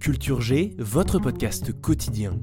[0.00, 2.40] Culture G, votre podcast quotidien.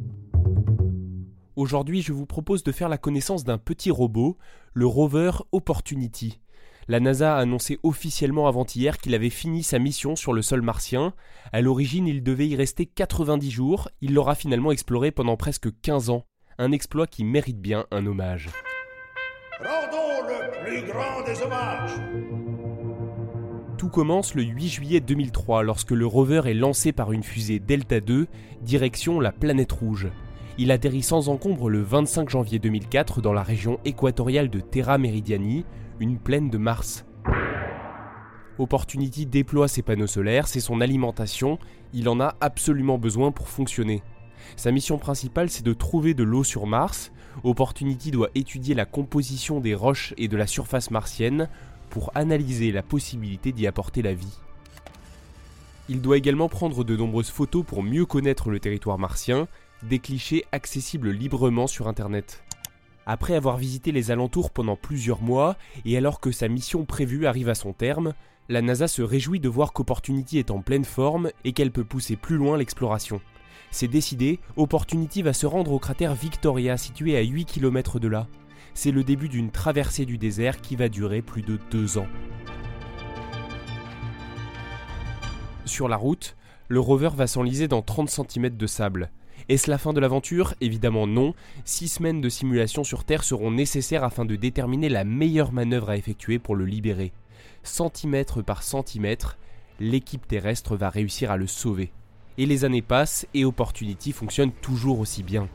[1.55, 4.37] Aujourd'hui, je vous propose de faire la connaissance d'un petit robot,
[4.75, 6.39] le rover Opportunity.
[6.87, 11.15] La NASA a annoncé officiellement avant-hier qu'il avait fini sa mission sur le sol martien.
[11.51, 13.89] À l'origine, il devait y rester 90 jours.
[14.01, 16.25] Il l'aura finalement exploré pendant presque 15 ans.
[16.59, 18.49] Un exploit qui mérite bien un hommage.
[19.59, 22.36] Rendons le plus grand des hommages.
[23.77, 27.97] Tout commence le 8 juillet 2003 lorsque le rover est lancé par une fusée Delta
[27.97, 28.25] II,
[28.63, 30.07] direction la planète rouge.
[30.57, 35.63] Il atterrit sans encombre le 25 janvier 2004 dans la région équatoriale de Terra Meridiani,
[35.99, 37.05] une plaine de Mars.
[38.57, 41.59] Opportunity déploie ses panneaux solaires, c'est son alimentation,
[41.93, 44.01] il en a absolument besoin pour fonctionner.
[44.55, 47.11] Sa mission principale, c'est de trouver de l'eau sur Mars.
[47.43, 51.47] Opportunity doit étudier la composition des roches et de la surface martienne
[51.89, 54.37] pour analyser la possibilité d'y apporter la vie.
[55.89, 59.47] Il doit également prendre de nombreuses photos pour mieux connaître le territoire martien,
[59.83, 62.43] des clichés accessibles librement sur Internet.
[63.05, 65.55] Après avoir visité les alentours pendant plusieurs mois,
[65.85, 68.13] et alors que sa mission prévue arrive à son terme,
[68.49, 72.17] la NASA se réjouit de voir qu'Opportunity est en pleine forme et qu'elle peut pousser
[72.17, 73.21] plus loin l'exploration.
[73.71, 78.27] C'est décidé, Opportunity va se rendre au cratère Victoria situé à 8 km de là.
[78.77, 82.05] C'est le début d'une traversée du désert qui va durer plus de deux ans.
[85.65, 86.35] Sur la route,
[86.67, 89.09] le rover va s'enliser dans 30 cm de sable.
[89.49, 90.53] Est-ce la fin de l'aventure?
[90.61, 91.33] Évidemment non.
[91.65, 95.97] Six semaines de simulation sur Terre seront nécessaires afin de déterminer la meilleure manœuvre à
[95.97, 97.13] effectuer pour le libérer.
[97.63, 99.39] Centimètre par centimètre,
[99.79, 101.91] l'équipe terrestre va réussir à le sauver.
[102.37, 105.49] Et les années passent et Opportunity fonctionne toujours aussi bien.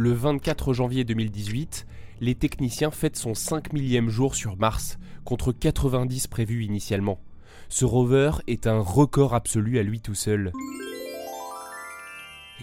[0.00, 1.84] Le 24 janvier 2018,
[2.20, 7.18] les techniciens fêtent son 5 millième jour sur Mars, contre 90 prévus initialement.
[7.68, 10.52] Ce rover est un record absolu à lui tout seul.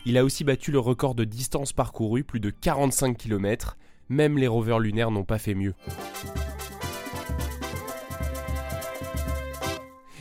[0.05, 3.75] Il a aussi battu le record de distance parcourue, plus de 45 km.
[4.07, 5.73] Même les rovers lunaires n'ont pas fait mieux.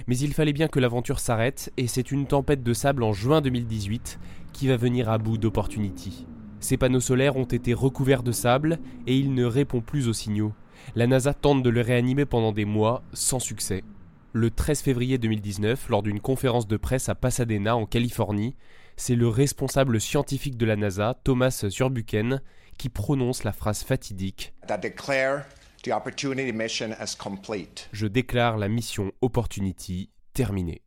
[0.08, 3.40] Mais il fallait bien que l'aventure s'arrête, et c'est une tempête de sable en juin
[3.40, 4.18] 2018
[4.52, 6.26] qui va venir à bout d'Opportunity.
[6.64, 10.54] Ses panneaux solaires ont été recouverts de sable et il ne répond plus aux signaux.
[10.94, 13.84] La NASA tente de le réanimer pendant des mois, sans succès
[14.32, 18.56] le 13 février 2019 lors d'une conférence de presse à Pasadena en Californie.
[18.96, 22.40] C'est le responsable scientifique de la NASA, Thomas Zurbuchen,
[22.78, 24.54] qui prononce la phrase fatidique
[27.92, 30.83] Je déclare la mission Opportunity terminée.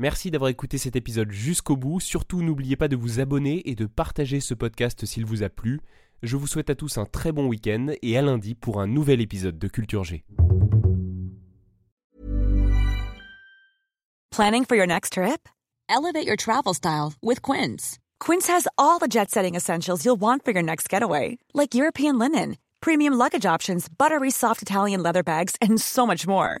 [0.00, 1.98] Merci d'avoir écouté cet épisode jusqu'au bout.
[1.98, 5.80] Surtout, n'oubliez pas de vous abonner et de partager ce podcast s'il vous a plu.
[6.22, 9.20] Je vous souhaite à tous un très bon week-end et à lundi pour un nouvel
[9.20, 10.24] épisode de Culture G.
[14.30, 15.48] Planning for your next trip?
[15.88, 17.98] Elevate your travel style with Quince.
[18.20, 22.18] Quince has all the jet setting essentials you'll want for your next getaway, like European
[22.18, 26.60] linen, premium luggage options, buttery soft Italian leather bags, and so much more.